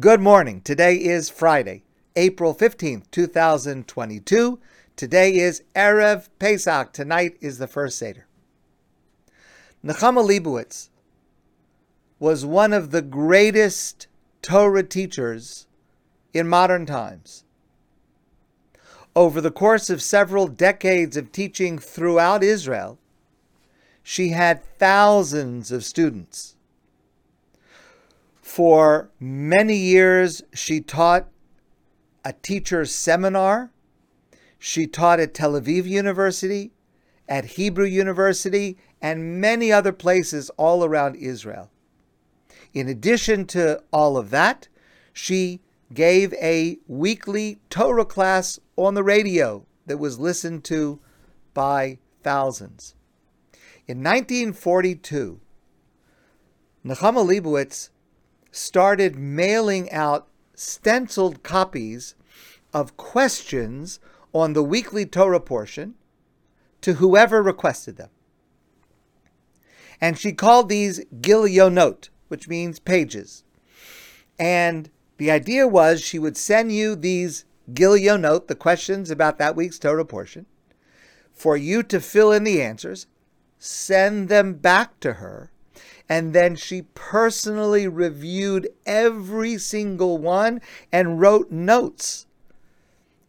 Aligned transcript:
Good 0.00 0.22
morning. 0.22 0.62
Today 0.62 0.94
is 0.96 1.28
Friday, 1.28 1.82
April 2.16 2.54
15th, 2.54 3.10
2022. 3.10 4.58
Today 4.96 5.34
is 5.34 5.62
Erev 5.76 6.30
Pesach. 6.38 6.94
Tonight 6.94 7.36
is 7.42 7.58
the 7.58 7.66
first 7.66 7.98
Seder. 7.98 8.26
Nechama 9.84 10.26
Leibowitz 10.26 10.88
was 12.18 12.46
one 12.46 12.72
of 12.72 12.90
the 12.90 13.02
greatest 13.02 14.06
Torah 14.40 14.82
teachers 14.82 15.66
in 16.32 16.48
modern 16.48 16.86
times. 16.86 17.44
Over 19.14 19.42
the 19.42 19.50
course 19.50 19.90
of 19.90 20.00
several 20.00 20.46
decades 20.46 21.18
of 21.18 21.32
teaching 21.32 21.78
throughout 21.78 22.42
Israel, 22.42 22.98
she 24.02 24.30
had 24.30 24.64
thousands 24.64 25.70
of 25.70 25.84
students. 25.84 26.56
For 28.42 29.10
many 29.20 29.76
years, 29.76 30.42
she 30.52 30.80
taught 30.80 31.28
a 32.24 32.32
teacher's 32.32 32.92
seminar. 32.92 33.70
She 34.58 34.86
taught 34.86 35.20
at 35.20 35.32
Tel 35.32 35.52
Aviv 35.52 35.86
University, 35.86 36.72
at 37.28 37.44
Hebrew 37.56 37.86
University, 37.86 38.76
and 39.00 39.40
many 39.40 39.72
other 39.72 39.92
places 39.92 40.50
all 40.56 40.84
around 40.84 41.16
Israel. 41.16 41.70
In 42.74 42.88
addition 42.88 43.46
to 43.46 43.82
all 43.92 44.16
of 44.16 44.30
that, 44.30 44.68
she 45.12 45.60
gave 45.94 46.34
a 46.34 46.78
weekly 46.86 47.60
Torah 47.70 48.04
class 48.04 48.58
on 48.76 48.94
the 48.94 49.04
radio 49.04 49.66
that 49.86 49.98
was 49.98 50.18
listened 50.18 50.64
to 50.64 51.00
by 51.54 51.98
thousands. 52.22 52.94
In 53.86 53.98
1942, 53.98 55.40
Nechama 56.84 57.24
Leibowitz 57.24 57.90
started 58.52 59.16
mailing 59.16 59.90
out 59.90 60.28
stenciled 60.54 61.42
copies 61.42 62.14
of 62.72 62.96
questions 62.96 63.98
on 64.32 64.52
the 64.52 64.62
weekly 64.62 65.04
Torah 65.04 65.40
portion 65.40 65.94
to 66.82 66.94
whoever 66.94 67.42
requested 67.42 67.96
them. 67.96 68.10
And 70.00 70.18
she 70.18 70.32
called 70.32 70.68
these 70.68 71.04
Gilyonot, 71.20 72.08
which 72.28 72.48
means 72.48 72.78
pages. 72.78 73.44
And 74.38 74.90
the 75.16 75.30
idea 75.30 75.66
was 75.68 76.02
she 76.02 76.18
would 76.18 76.36
send 76.36 76.72
you 76.72 76.96
these 76.96 77.44
Gilyonot, 77.72 78.48
the 78.48 78.54
questions 78.54 79.10
about 79.10 79.38
that 79.38 79.54
week's 79.54 79.78
Torah 79.78 80.04
portion, 80.04 80.46
for 81.32 81.56
you 81.56 81.82
to 81.84 82.00
fill 82.00 82.32
in 82.32 82.44
the 82.44 82.60
answers, 82.60 83.06
send 83.58 84.28
them 84.28 84.54
back 84.54 84.98
to 85.00 85.14
her, 85.14 85.52
and 86.12 86.34
then 86.34 86.54
she 86.54 86.82
personally 86.94 87.88
reviewed 87.88 88.68
every 88.84 89.56
single 89.56 90.18
one 90.18 90.60
and 90.92 91.18
wrote 91.18 91.50
notes 91.50 92.26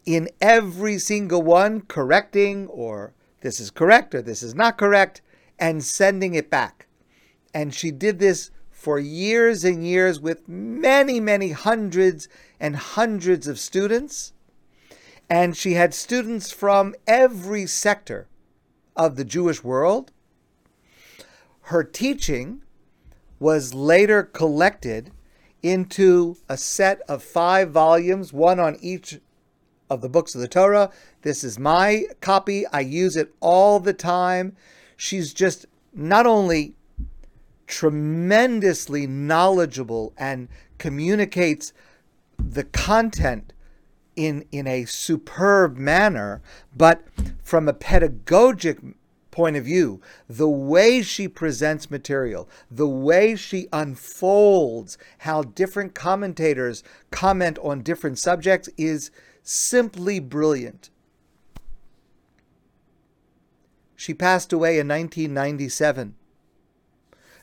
in 0.05 0.27
every 0.41 0.97
single 0.97 1.41
one, 1.41 1.79
correcting 1.79 2.67
or 2.67 3.13
this 3.39 3.61
is 3.61 3.71
correct 3.71 4.13
or 4.13 4.21
this 4.21 4.43
is 4.43 4.53
not 4.53 4.77
correct, 4.77 5.21
and 5.57 5.81
sending 5.81 6.33
it 6.33 6.49
back. 6.49 6.87
And 7.53 7.73
she 7.73 7.89
did 7.89 8.19
this 8.19 8.51
for 8.69 8.99
years 8.99 9.63
and 9.63 9.87
years 9.87 10.19
with 10.19 10.45
many, 10.49 11.21
many 11.21 11.51
hundreds 11.51 12.27
and 12.59 12.75
hundreds 12.75 13.47
of 13.47 13.59
students. 13.59 14.33
And 15.29 15.55
she 15.55 15.75
had 15.75 15.93
students 15.93 16.51
from 16.51 16.95
every 17.07 17.65
sector 17.65 18.27
of 18.93 19.15
the 19.15 19.23
Jewish 19.23 19.63
world. 19.63 20.11
Her 21.67 21.85
teaching 21.85 22.62
was 23.43 23.73
later 23.73 24.23
collected 24.23 25.11
into 25.61 26.37
a 26.47 26.55
set 26.55 27.01
of 27.09 27.21
five 27.21 27.71
volumes, 27.71 28.31
one 28.31 28.57
on 28.57 28.77
each 28.79 29.19
of 29.89 29.99
the 29.99 30.07
books 30.07 30.33
of 30.33 30.39
the 30.39 30.47
Torah. 30.47 30.89
This 31.23 31.43
is 31.43 31.59
my 31.59 32.05
copy. 32.21 32.65
I 32.67 32.79
use 32.79 33.17
it 33.17 33.35
all 33.41 33.81
the 33.81 33.91
time. 33.91 34.55
She's 34.95 35.33
just 35.33 35.65
not 35.93 36.25
only 36.25 36.75
tremendously 37.67 39.07
knowledgeable 39.07 40.13
and 40.17 40.47
communicates 40.77 41.73
the 42.39 42.63
content 42.63 43.51
in 44.15 44.45
in 44.53 44.67
a 44.67 44.85
superb 44.85 45.75
manner 45.75 46.41
but 46.75 47.03
from 47.41 47.67
a 47.67 47.73
pedagogic 47.73 48.77
point 49.33 49.57
of 49.57 49.65
view 49.65 49.99
the 50.29 50.47
way 50.47 51.01
she 51.01 51.27
presents 51.27 51.91
material 51.91 52.47
the 52.71 52.87
way 52.87 53.35
she 53.35 53.67
unfolds 53.73 54.97
how 55.19 55.41
different 55.41 55.93
commentators 55.93 56.83
comment 57.11 57.59
on 57.59 57.81
different 57.81 58.17
subjects 58.17 58.69
is 58.77 59.11
simply 59.41 60.19
brilliant 60.19 60.89
she 63.95 64.13
passed 64.13 64.53
away 64.53 64.79
in 64.79 64.87
1997 64.87 66.15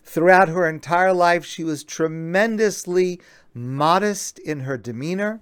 Throughout 0.05 0.49
her 0.49 0.69
entire 0.69 1.13
life, 1.13 1.45
she 1.45 1.63
was 1.63 1.85
tremendously 1.85 3.21
modest 3.55 4.39
in 4.39 4.61
her 4.61 4.77
demeanor. 4.77 5.41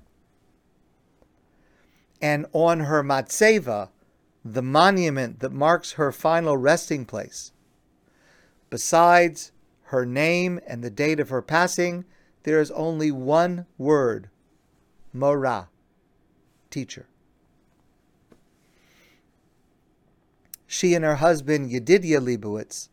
And 2.20 2.46
on 2.52 2.80
her 2.80 3.02
matzeva, 3.02 3.90
the 4.44 4.62
monument 4.62 5.40
that 5.40 5.52
marks 5.52 5.92
her 5.92 6.12
final 6.12 6.56
resting 6.56 7.04
place, 7.04 7.52
besides 8.70 9.52
her 9.84 10.04
name 10.04 10.60
and 10.66 10.82
the 10.82 10.90
date 10.90 11.20
of 11.20 11.28
her 11.30 11.42
passing, 11.42 12.04
there 12.44 12.60
is 12.60 12.70
only 12.72 13.10
one 13.10 13.66
word 13.76 14.30
Morah, 15.14 15.68
teacher. 16.70 17.06
She 20.66 20.94
and 20.94 21.04
her 21.04 21.16
husband, 21.16 21.70
Yedidia 21.70 22.20
Leibowitz, 22.20 22.90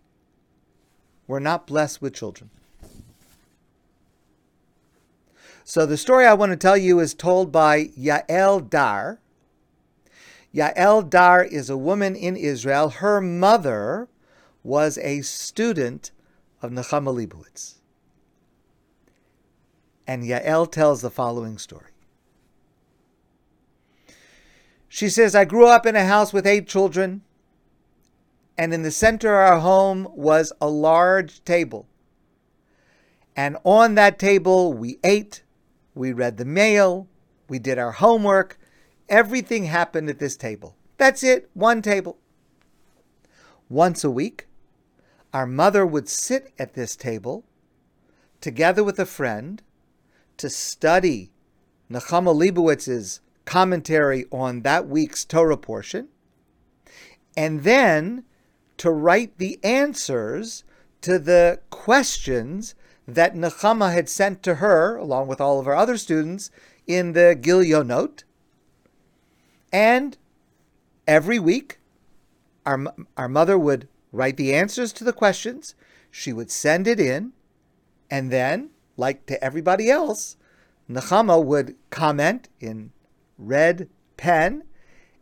were 1.28 1.42
not 1.42 1.68
blessed 1.68 2.02
with 2.02 2.14
children. 2.14 2.50
So 5.66 5.86
the 5.86 5.98
story 5.98 6.26
I 6.26 6.36
want 6.36 6.52
to 6.52 6.58
tell 6.58 6.78
you 6.78 7.00
is 7.00 7.14
told 7.14 7.52
by 7.52 7.86
Yael 8.00 8.70
Dar. 8.70 9.20
Yael 10.56 11.10
Dar 11.10 11.44
is 11.44 11.70
a 11.70 11.78
woman 11.78 12.16
in 12.16 12.38
Israel. 12.38 12.90
Her 12.90 13.20
mother 13.20 14.08
was 14.64 14.98
a 15.00 15.22
student 15.22 16.12
of 16.62 16.72
Nechama 16.72 17.14
Leibowitz. 17.14 17.76
And 20.08 20.24
Yael 20.24 20.72
tells 20.72 21.02
the 21.02 21.10
following 21.10 21.58
story. 21.58 21.92
She 24.88 25.10
says, 25.10 25.36
I 25.36 25.44
grew 25.44 25.68
up 25.68 25.86
in 25.86 25.98
a 25.98 26.06
house 26.06 26.32
with 26.32 26.48
eight 26.48 26.68
children 26.68 27.22
and 28.58 28.74
in 28.74 28.84
the 28.84 28.92
center 28.92 29.34
of 29.42 29.52
our 29.52 29.60
home 29.60 30.08
was 30.12 30.54
a 30.62 30.70
large 30.70 31.44
table. 31.44 31.88
And 33.36 33.58
on 33.66 33.96
that 33.96 34.18
table, 34.18 34.72
we 34.72 34.98
ate, 35.04 35.44
we 35.94 36.14
read 36.14 36.38
the 36.38 36.46
mail, 36.46 37.08
we 37.50 37.60
did 37.60 37.78
our 37.78 37.92
homework. 37.92 38.58
Everything 39.10 39.66
happened 39.66 40.10
at 40.10 40.20
this 40.20 40.36
table. 40.36 40.76
That's 40.98 41.24
it, 41.24 41.50
one 41.54 41.82
table. 41.82 42.18
Once 43.70 44.04
a 44.04 44.10
week, 44.10 44.48
our 45.34 45.46
mother 45.46 45.86
would 45.86 46.08
sit 46.08 46.54
at 46.58 46.74
this 46.74 46.96
table 46.96 47.44
together 48.42 48.84
with 48.84 49.00
a 49.00 49.06
friend 49.06 49.62
to 50.38 50.50
study 50.50 51.32
Nechama 51.90 52.34
Leibowitz's 52.34 53.20
commentary 53.46 54.26
on 54.32 54.62
that 54.62 54.88
week's 54.88 55.26
Torah 55.26 55.58
portion. 55.58 56.08
And 57.38 57.64
then 57.64 58.24
to 58.78 58.92
write 58.92 59.38
the 59.38 59.60
answers 59.64 60.64
to 61.02 61.20
the 61.20 61.60
questions 61.70 62.76
that 63.08 63.36
Nechama 63.36 63.94
had 63.94 64.10
sent 64.10 64.42
to 64.44 64.56
her, 64.56 64.96
along 64.96 65.28
with 65.28 65.40
all 65.40 65.60
of 65.60 65.66
her 65.66 65.76
other 65.76 65.98
students, 65.98 66.50
in 66.88 67.14
the 67.14 67.38
Gilyonot. 67.40 68.24
And 69.76 70.18
every 71.06 71.38
week, 71.38 71.80
our, 72.66 72.86
our 73.18 73.28
mother 73.28 73.60
would 73.60 73.90
write 74.14 74.38
the 74.38 74.54
answers 74.54 74.94
to 74.94 75.04
the 75.04 75.12
questions, 75.12 75.76
she 76.10 76.32
would 76.32 76.50
send 76.50 76.88
it 76.88 76.98
in, 76.98 77.34
and 78.10 78.32
then, 78.32 78.70
like 78.96 79.26
to 79.26 79.44
everybody 79.44 79.90
else, 79.90 80.38
Nechama 80.90 81.44
would 81.44 81.76
comment 81.90 82.48
in 82.62 82.94
red 83.38 83.90
pen 84.16 84.64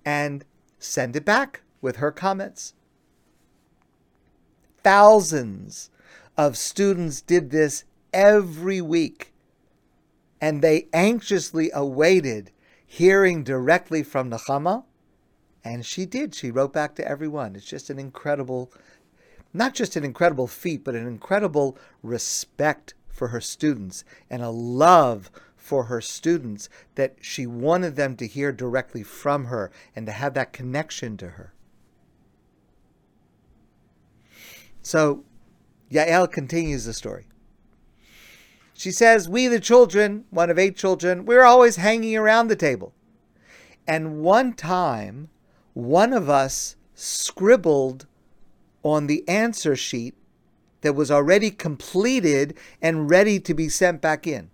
and 0.06 0.46
send 0.78 1.16
it 1.16 1.26
back 1.26 1.64
with 1.82 1.96
her 1.96 2.12
comments. 2.12 2.76
Thousands 4.84 5.90
of 6.38 6.60
students 6.60 7.22
did 7.22 7.50
this 7.50 7.86
every 8.14 8.82
week, 8.82 9.34
and 10.40 10.62
they 10.62 10.90
anxiously 10.94 11.72
awaited 11.74 12.52
hearing 12.94 13.44
directly 13.44 14.04
from 14.04 14.30
Nechama. 14.30 14.84
And 15.64 15.84
she 15.84 16.06
did. 16.06 16.36
She 16.36 16.52
wrote 16.52 16.74
back 16.74 16.94
to 16.96 17.08
everyone. 17.08 17.56
It's 17.56 17.66
just 17.66 17.90
an 17.90 17.98
incredible, 17.98 18.72
not 19.52 19.74
just 19.74 19.96
an 19.96 20.04
incredible 20.04 20.46
feat, 20.46 20.84
but 20.84 20.94
an 20.94 21.08
incredible 21.08 21.76
respect 22.04 22.94
for 23.10 23.30
her 23.30 23.42
students 23.42 24.04
and 24.30 24.44
a 24.44 24.52
love 24.52 25.32
for 25.56 25.86
her 25.86 26.02
students 26.02 26.70
that 26.94 27.16
she 27.20 27.48
wanted 27.48 27.96
them 27.96 28.16
to 28.18 28.28
hear 28.28 28.52
directly 28.52 29.02
from 29.02 29.46
her 29.46 29.72
and 29.96 30.06
to 30.06 30.12
have 30.12 30.36
that 30.36 30.54
connection 30.54 31.18
to 31.18 31.30
her. 31.30 31.54
So 34.84 35.24
Yael 35.90 36.32
continues 36.32 36.86
the 36.86 36.94
story. 36.94 37.26
She 38.74 38.92
says, 38.92 39.30
We, 39.30 39.48
the 39.48 39.60
children, 39.60 40.26
one 40.30 40.50
of 40.50 40.60
eight 40.60 40.76
children, 40.76 41.26
we 41.26 41.36
we're 41.36 41.44
always 41.44 41.76
hanging 41.78 42.18
around 42.18 42.48
the 42.48 42.56
table. 42.56 42.94
And 43.88 44.22
one 44.22 44.54
time, 44.54 45.30
one 45.74 46.14
of 46.14 46.30
us 46.30 46.76
scribbled 46.96 48.06
on 48.84 49.08
the 49.08 49.28
answer 49.28 49.76
sheet 49.76 50.16
that 50.82 50.94
was 50.94 51.10
already 51.10 51.50
completed 51.50 52.56
and 52.82 53.10
ready 53.10 53.40
to 53.40 53.54
be 53.54 53.70
sent 53.70 54.02
back 54.02 54.28
in. 54.28 54.50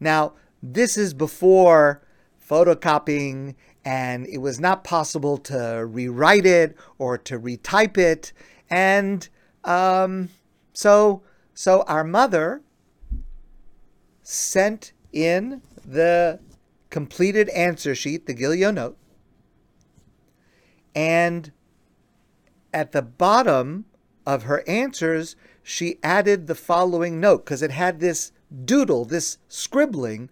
Now, 0.00 0.34
this 0.62 0.96
is 0.96 1.14
before 1.14 2.02
photocopying, 2.48 3.54
and 3.84 4.26
it 4.26 4.38
was 4.38 4.58
not 4.58 4.84
possible 4.84 5.38
to 5.38 5.86
rewrite 5.86 6.46
it 6.46 6.76
or 6.98 7.16
to 7.18 7.38
retype 7.38 7.96
it. 7.96 8.32
And 8.68 9.28
um, 9.64 10.30
so, 10.72 11.22
so 11.54 11.82
our 11.82 12.04
mother 12.04 12.62
sent 14.30 14.92
in 15.10 15.62
the 15.86 16.38
completed 16.90 17.48
answer 17.48 17.94
sheet, 17.94 18.26
the 18.26 18.34
Gilyonot, 18.34 18.94
and 20.94 21.50
at 22.74 22.92
the 22.92 23.00
bottom 23.00 23.86
of 24.26 24.42
her 24.42 24.62
answers, 24.68 25.34
she 25.62 25.98
added 26.02 26.46
the 26.46 26.54
following 26.54 27.18
note 27.18 27.46
because 27.46 27.62
it 27.62 27.70
had 27.70 28.00
this 28.00 28.32
doodle, 28.66 29.06
this 29.06 29.38
scribbling 29.48 30.28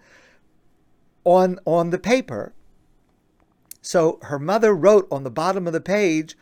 on, 1.24 1.58
on 1.64 1.88
the 1.88 1.98
paper. 1.98 2.52
So 3.80 4.18
her 4.24 4.38
mother 4.38 4.74
wrote 4.74 5.08
on 5.10 5.24
the 5.24 5.30
bottom 5.30 5.66
of 5.66 5.72
the 5.72 5.80
page, 5.80 6.36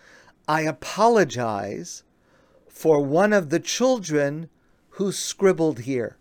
I 0.49 0.63
apologize 0.63 2.03
for 2.69 3.01
one 3.01 3.33
of 3.33 3.51
the 3.51 3.61
children 3.61 4.49
who 4.91 5.13
scribbled 5.13 5.81
here. 5.81 6.19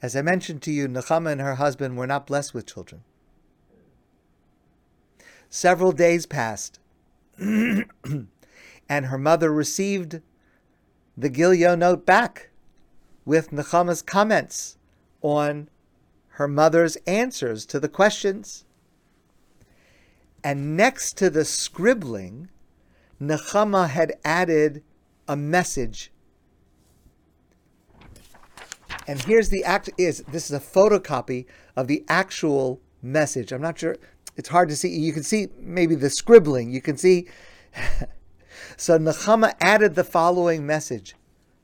As 0.00 0.14
I 0.14 0.22
mentioned 0.22 0.62
to 0.62 0.72
you, 0.72 0.86
Nechama 0.86 1.32
and 1.32 1.40
her 1.40 1.56
husband 1.56 1.96
were 1.96 2.06
not 2.06 2.26
blessed 2.26 2.54
with 2.54 2.66
children. 2.66 3.02
Several 5.50 5.92
days 5.92 6.26
passed, 6.26 6.78
and 7.38 7.86
her 8.88 9.18
mother 9.18 9.52
received 9.52 10.20
the 11.16 11.30
Gilyonot 11.30 12.04
back 12.04 12.50
with 13.24 13.50
Nechama's 13.50 14.02
comments 14.02 14.76
on 15.20 15.68
her 16.32 16.46
mother's 16.46 16.96
answers 17.06 17.66
to 17.66 17.80
the 17.80 17.88
questions. 17.88 18.64
And 20.44 20.76
next 20.76 21.16
to 21.16 21.28
the 21.28 21.44
scribbling, 21.44 22.48
Nechama 23.20 23.88
had 23.88 24.12
added 24.24 24.84
a 25.26 25.36
message 25.36 26.12
and 29.08 29.22
here's 29.22 29.48
the 29.48 29.64
act 29.64 29.88
is 29.96 30.22
this 30.28 30.50
is 30.50 30.52
a 30.52 30.60
photocopy 30.60 31.46
of 31.74 31.88
the 31.88 32.04
actual 32.08 32.82
message. 33.00 33.52
I'm 33.52 33.62
not 33.62 33.78
sure 33.78 33.96
it's 34.36 34.50
hard 34.50 34.68
to 34.68 34.76
see. 34.76 34.90
You 34.90 35.14
can 35.14 35.22
see 35.22 35.48
maybe 35.58 35.94
the 35.94 36.10
scribbling. 36.10 36.70
You 36.70 36.82
can 36.82 36.98
see 36.98 37.26
so 38.76 38.98
Nechama 38.98 39.54
added 39.62 39.94
the 39.94 40.04
following 40.04 40.66
message. 40.66 41.16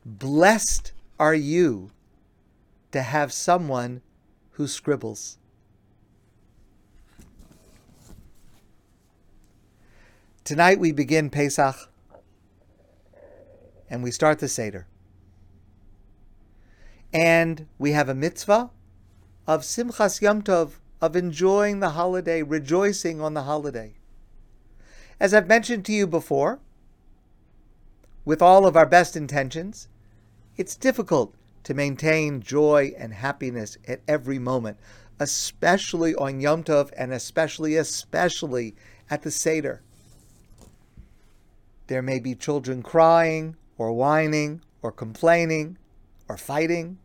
Blessed 0.06 0.93
are 1.20 1.35
you 1.35 1.91
to 2.93 3.02
have 3.02 3.31
someone 3.31 4.00
who 4.52 4.67
scribbles. 4.67 5.37
Tonight 10.44 10.79
we 10.79 10.93
begin 10.93 11.29
Pesach 11.29 11.76
and 13.90 14.02
we 14.02 14.11
start 14.11 14.38
the 14.38 14.49
Seder. 14.49 14.87
And 17.14 17.69
we 17.78 17.93
have 17.93 18.08
a 18.08 18.14
mitzvah 18.14 18.70
of 19.46 19.62
Simchas 19.62 20.20
Yom 20.20 20.43
Tov, 20.43 20.81
of 21.00 21.14
enjoying 21.14 21.78
the 21.78 21.90
holiday, 21.90 22.43
rejoicing 22.43 23.20
on 23.20 23.34
the 23.34 23.44
holiday. 23.44 23.94
As 25.20 25.32
I've 25.32 25.46
mentioned 25.46 25.84
to 25.84 25.93
you 25.93 26.08
before, 26.08 26.58
with 28.25 28.43
all 28.43 28.66
of 28.66 28.76
our 28.76 28.87
best 28.87 29.16
intentions, 29.16 29.87
it's 30.56 30.75
difficult 30.75 31.37
to 31.62 31.72
maintain 31.72 32.40
joy 32.40 32.93
and 32.99 33.14
happiness 33.14 33.78
at 33.87 34.00
every 34.08 34.40
moment, 34.40 34.78
especially 35.20 36.16
on 36.16 36.40
Yom 36.40 36.64
Tov 36.64 36.90
and 36.96 37.12
especially, 37.12 37.76
especially 37.76 38.75
at 39.08 39.22
the 39.22 39.31
Seder. 39.31 39.82
There 41.87 42.02
may 42.02 42.19
be 42.19 42.34
children 42.34 42.82
crying 42.82 43.55
or 43.78 43.93
whining 43.93 44.62
or 44.82 44.90
complaining 44.90 45.78
or 46.28 46.37
fighting 46.37 46.99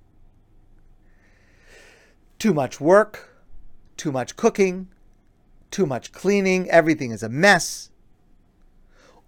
too 2.40 2.54
much 2.54 2.80
work, 2.80 3.46
too 3.98 4.12
much 4.12 4.36
cooking, 4.38 4.88
too 5.70 5.86
much 5.86 6.12
cleaning, 6.12 6.70
everything 6.70 7.12
is 7.12 7.22
a 7.22 7.30
mess. 7.30 7.92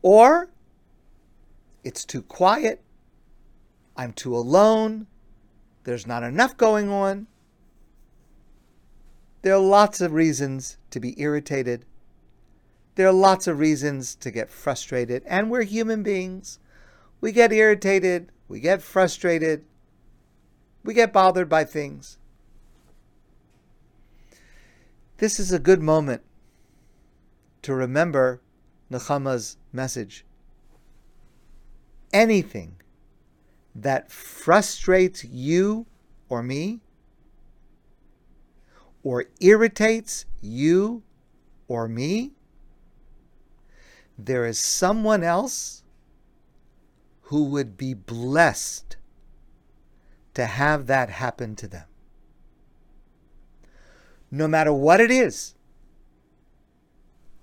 Or 0.01 0.49
it's 1.83 2.05
too 2.05 2.21
quiet, 2.21 2.81
I'm 3.97 4.13
too 4.13 4.35
alone, 4.35 5.07
there's 5.83 6.07
not 6.07 6.23
enough 6.23 6.57
going 6.57 6.89
on. 6.89 7.27
There 9.41 9.55
are 9.55 9.59
lots 9.59 10.01
of 10.01 10.13
reasons 10.13 10.77
to 10.91 10.99
be 10.99 11.19
irritated. 11.19 11.85
There 12.95 13.07
are 13.07 13.13
lots 13.13 13.47
of 13.47 13.59
reasons 13.59 14.15
to 14.15 14.31
get 14.31 14.49
frustrated, 14.49 15.23
and 15.25 15.49
we're 15.49 15.63
human 15.63 16.03
beings. 16.03 16.59
We 17.19 17.31
get 17.31 17.51
irritated, 17.51 18.31
we 18.47 18.59
get 18.59 18.81
frustrated, 18.81 19.65
we 20.83 20.93
get 20.93 21.13
bothered 21.13 21.49
by 21.49 21.63
things. 21.63 22.17
This 25.21 25.39
is 25.39 25.51
a 25.51 25.59
good 25.59 25.83
moment 25.83 26.23
to 27.61 27.75
remember 27.75 28.41
Nechama's 28.91 29.55
message. 29.71 30.25
Anything 32.11 32.77
that 33.75 34.11
frustrates 34.11 35.23
you 35.23 35.85
or 36.27 36.41
me, 36.41 36.79
or 39.03 39.25
irritates 39.39 40.25
you 40.41 41.03
or 41.67 41.87
me, 41.87 42.31
there 44.17 44.47
is 44.47 44.59
someone 44.59 45.23
else 45.23 45.83
who 47.25 47.43
would 47.43 47.77
be 47.77 47.93
blessed 47.93 48.97
to 50.33 50.47
have 50.47 50.87
that 50.87 51.11
happen 51.11 51.55
to 51.57 51.67
them 51.67 51.90
no 54.31 54.47
matter 54.47 54.73
what 54.73 55.01
it 55.01 55.11
is, 55.11 55.53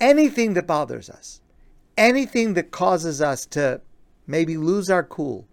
anything 0.00 0.54
that 0.54 0.66
bothers 0.66 1.10
us, 1.10 1.40
anything 1.96 2.54
that 2.54 2.70
causes 2.70 3.20
us 3.20 3.44
to 3.46 3.80
maybe 4.26 4.56
lose 4.56 4.88
our 4.88 5.04
cool, 5.04 5.46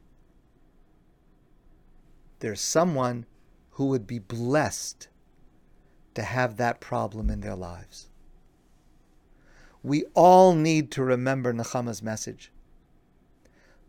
there's 2.39 2.62
someone 2.62 3.25
who 3.72 3.88
would 3.88 4.08
be 4.08 4.20
blessed 4.20 5.10
to 6.13 6.24
have 6.24 6.56
that 6.56 6.80
problem 6.80 7.30
in 7.30 7.42
their 7.42 7.56
lives. 7.56 8.10
We 9.84 10.06
all 10.13 10.56
need 10.56 10.89
to 10.92 11.04
remember 11.04 11.54
Nechama's 11.54 12.01
message. 12.01 12.51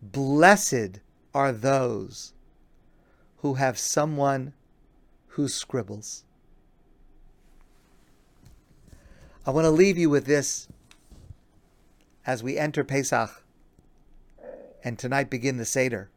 Blessed 0.03 1.01
are 1.33 1.53
those 1.53 2.35
who 3.39 3.55
have 3.55 3.79
someone 3.79 4.53
who 5.29 5.49
scribbles. 5.49 6.26
I 9.47 9.51
want 9.51 9.65
to 9.65 9.71
leave 9.71 9.97
you 9.97 10.11
with 10.11 10.27
this 10.27 10.67
as 12.27 12.43
we 12.43 12.59
enter 12.59 12.83
Pesach 12.83 13.45
and 14.83 14.99
tonight 14.99 15.31
begin 15.31 15.57
the 15.57 15.65
Seder. 15.65 16.11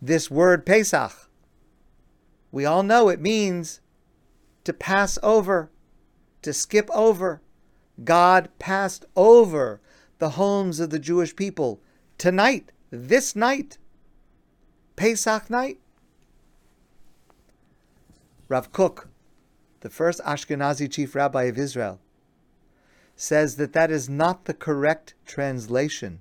This 0.00 0.30
word 0.30 0.64
Pesach, 0.64 1.28
we 2.52 2.64
all 2.64 2.84
know 2.84 3.08
it 3.08 3.20
means 3.20 3.80
to 4.62 4.72
pass 4.72 5.18
over, 5.24 5.72
to 6.42 6.52
skip 6.52 6.88
over. 6.94 7.42
God 8.04 8.48
passed 8.60 9.04
over 9.16 9.80
the 10.20 10.30
homes 10.30 10.78
of 10.78 10.90
the 10.90 11.00
Jewish 11.00 11.34
people 11.34 11.80
tonight, 12.16 12.70
this 12.90 13.34
night, 13.34 13.76
Pesach 14.94 15.50
night. 15.50 15.80
Rav 18.48 18.70
Kook 18.70 19.08
the 19.80 19.90
first 19.90 20.20
Ashkenazi 20.24 20.90
chief 20.90 21.14
rabbi 21.14 21.44
of 21.44 21.58
Israel, 21.58 21.98
says 23.16 23.56
that 23.56 23.72
that 23.72 23.90
is 23.90 24.08
not 24.08 24.44
the 24.44 24.54
correct 24.54 25.14
translation. 25.26 26.20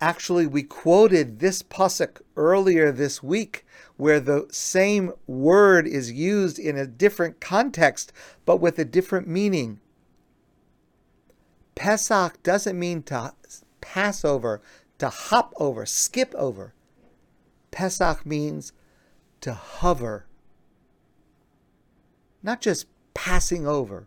Actually, 0.00 0.46
we 0.46 0.62
quoted 0.62 1.38
this 1.38 1.62
pasuk 1.62 2.20
earlier 2.36 2.92
this 2.92 3.22
week, 3.22 3.64
where 3.96 4.20
the 4.20 4.46
same 4.50 5.12
word 5.26 5.86
is 5.86 6.12
used 6.12 6.58
in 6.58 6.76
a 6.76 6.86
different 6.86 7.40
context, 7.40 8.12
but 8.44 8.58
with 8.58 8.78
a 8.78 8.84
different 8.84 9.26
meaning. 9.26 9.80
Pesach 11.74 12.42
doesn't 12.42 12.78
mean 12.78 13.02
to 13.04 13.32
pass 13.80 14.24
over, 14.24 14.60
to 14.98 15.08
hop 15.08 15.54
over, 15.58 15.86
skip 15.86 16.34
over. 16.34 16.74
Pesach 17.70 18.26
means 18.26 18.72
to 19.40 19.54
hover, 19.54 20.26
not 22.44 22.60
just 22.60 22.86
passing 23.14 23.66
over, 23.66 24.06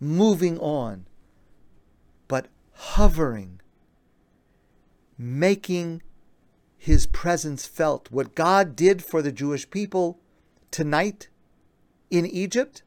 moving 0.00 0.58
on, 0.58 1.06
but 2.26 2.48
hovering, 2.72 3.60
making 5.18 6.02
his 6.76 7.06
presence 7.06 7.66
felt. 7.66 8.10
What 8.10 8.34
God 8.34 8.74
did 8.74 9.04
for 9.04 9.22
the 9.22 9.30
Jewish 9.30 9.68
people 9.70 10.18
tonight 10.70 11.28
in 12.10 12.26
Egypt 12.26 12.82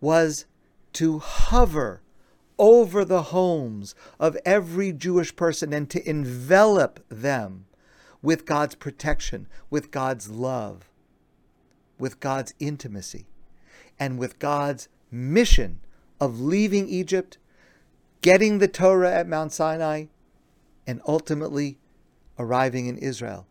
was 0.00 0.46
to 0.94 1.18
hover 1.18 2.02
over 2.58 3.04
the 3.04 3.22
homes 3.24 3.94
of 4.18 4.36
every 4.44 4.92
Jewish 4.92 5.34
person 5.36 5.72
and 5.72 5.88
to 5.90 6.08
envelop 6.08 7.04
them 7.08 7.66
with 8.22 8.44
God's 8.44 8.74
protection, 8.74 9.46
with 9.70 9.90
God's 9.90 10.28
love, 10.28 10.90
with 11.98 12.20
God's 12.20 12.54
intimacy, 12.58 13.26
and 13.98 14.18
with 14.18 14.38
God's 14.38 14.88
mission 15.10 15.80
of 16.20 16.40
leaving 16.40 16.88
Egypt, 16.88 17.38
getting 18.20 18.58
the 18.58 18.68
Torah 18.68 19.12
at 19.12 19.28
Mount 19.28 19.52
Sinai, 19.52 20.06
and 20.86 21.00
ultimately 21.06 21.78
arriving 22.38 22.86
in 22.86 22.98
Israel. 22.98 23.46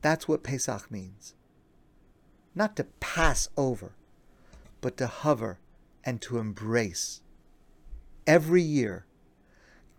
That's 0.00 0.28
what 0.28 0.42
Pesach 0.42 0.90
means. 0.90 1.34
Not 2.54 2.76
to 2.76 2.84
pass 3.00 3.48
over, 3.56 3.92
but 4.80 4.96
to 4.96 5.06
hover 5.06 5.58
and 6.04 6.20
to 6.22 6.38
embrace. 6.38 7.20
Every 8.26 8.62
year, 8.62 9.06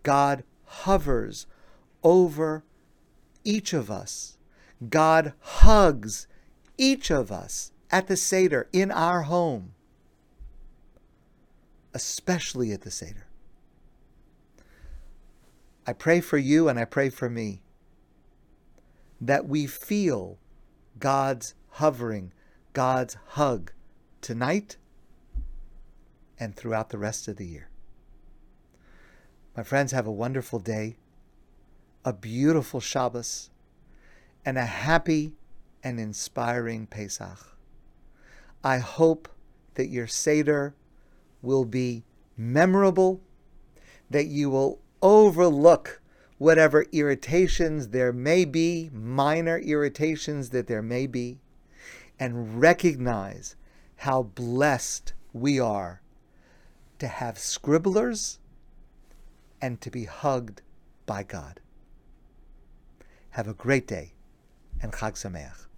God 0.04 0.44
hovers 0.66 1.46
over 2.04 2.64
each 3.44 3.74
of 3.74 3.92
us. 3.92 4.38
God 4.90 5.34
hugs 5.40 6.28
each 6.78 7.12
of 7.12 7.32
us 7.32 7.72
at 7.92 8.08
the 8.08 8.18
Seder 8.18 8.68
in 8.72 8.92
our 8.92 9.24
home, 9.24 9.74
especially 11.94 12.72
at 12.72 12.82
the 12.82 12.92
Seder. 12.92 13.28
I 15.88 15.94
pray 15.94 16.22
for 16.22 16.38
you 16.38 16.70
and 16.70 16.78
I 16.78 16.86
pray 16.86 17.10
for 17.10 17.30
me 17.30 17.62
that 19.20 19.48
we 19.48 19.66
feel 19.66 20.38
God's 21.00 21.56
hovering, 21.72 22.32
God's 22.74 23.18
hug 23.30 23.72
tonight 24.22 24.78
and 26.40 26.56
throughout 26.56 26.90
the 26.90 26.98
rest 26.98 27.28
of 27.28 27.38
the 27.38 27.46
year. 27.46 27.70
My 29.58 29.64
friends, 29.64 29.92
have 29.92 30.08
a 30.08 30.12
wonderful 30.12 30.60
day, 30.60 30.96
a 32.06 32.14
beautiful 32.14 32.80
Shabbos, 32.80 33.50
and 34.46 34.58
a 34.58 34.66
happy 34.66 35.34
and 35.84 36.00
inspiring 36.00 36.88
Pesach. 36.88 37.58
I 38.64 38.80
hope 38.80 39.30
that 39.76 39.88
your 39.88 40.08
Seder 40.08 40.76
will 41.42 41.66
be 41.66 42.04
memorable, 42.36 43.22
that 44.10 44.26
you 44.26 44.50
will 44.50 44.80
overlook 45.02 46.02
whatever 46.38 46.86
irritations 46.92 47.90
there 47.90 48.12
may 48.14 48.46
be, 48.46 48.90
minor 48.94 49.58
irritations 49.60 50.50
that 50.50 50.68
there 50.68 50.82
may 50.82 51.08
be, 51.08 51.40
and 52.20 52.60
recognize 52.60 53.56
how 53.98 54.24
blessed 54.24 55.14
we 55.34 55.60
are 55.60 56.02
to 56.98 57.08
have 57.08 57.38
scribblers 57.38 58.40
and 59.62 59.80
to 59.82 59.90
be 59.90 60.06
hugged 60.06 60.62
by 61.06 61.24
God. 61.24 61.60
Have 63.32 63.48
a 63.48 63.54
great 63.54 63.88
day 63.88 64.14
and 64.82 64.92
Chag 64.92 65.14
Sameach. 65.14 65.69